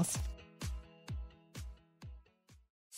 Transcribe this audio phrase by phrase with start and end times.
[0.00, 0.29] else.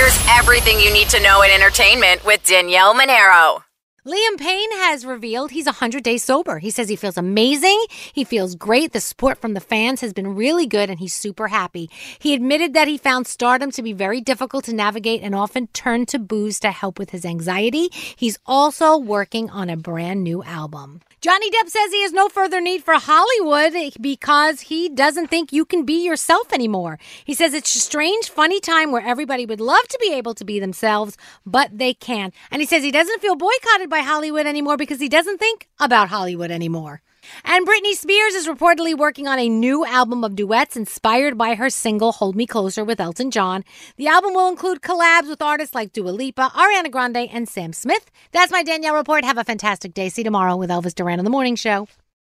[0.00, 3.64] Here's everything you need to know in entertainment with Danielle Monaro.
[4.06, 6.58] Liam Payne has revealed he's 100 days sober.
[6.58, 7.84] He says he feels amazing.
[8.14, 8.94] He feels great.
[8.94, 11.90] The support from the fans has been really good and he's super happy.
[12.18, 16.08] He admitted that he found stardom to be very difficult to navigate and often turned
[16.08, 17.90] to booze to help with his anxiety.
[17.92, 21.02] He's also working on a brand new album.
[21.20, 25.66] Johnny Depp says he has no further need for Hollywood because he doesn't think you
[25.66, 26.98] can be yourself anymore.
[27.26, 30.46] He says it's a strange, funny time where everybody would love to be able to
[30.46, 32.32] be themselves, but they can't.
[32.50, 36.08] And he says he doesn't feel boycotted by Hollywood anymore because he doesn't think about
[36.08, 37.02] Hollywood anymore.
[37.44, 41.68] And Britney Spears is reportedly working on a new album of duets inspired by her
[41.68, 43.64] single Hold Me Closer with Elton John.
[43.96, 48.10] The album will include collabs with artists like Dua Lipa, Ariana Grande, and Sam Smith.
[48.32, 49.24] That's my Danielle report.
[49.24, 50.08] Have a fantastic day.
[50.08, 51.86] See you tomorrow with Elvis Duran on the Morning Show.